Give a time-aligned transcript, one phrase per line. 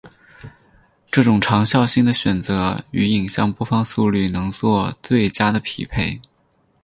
[1.11, 6.19] 这种长效性的选择与影像播放速率能做最佳的匹配。